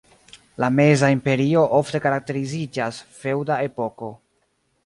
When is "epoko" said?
3.71-4.15